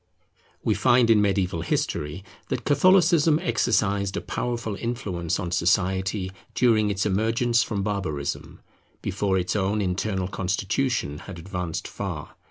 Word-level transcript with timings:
We 0.63 0.73
find 0.73 1.11
in 1.11 1.21
mediaeval 1.21 1.61
history 1.61 2.23
that 2.47 2.65
Catholicism 2.65 3.37
exercised 3.37 4.17
a 4.17 4.21
powerful 4.21 4.75
influence 4.75 5.39
on 5.39 5.51
society 5.51 6.31
during 6.55 6.89
its 6.89 7.05
emergence 7.05 7.61
from 7.61 7.83
barbarism, 7.83 8.61
before 9.03 9.37
its 9.37 9.55
own 9.55 9.79
internal 9.79 10.27
constitution 10.27 11.19
had 11.19 11.37
advanced 11.37 11.87
far. 11.87 12.33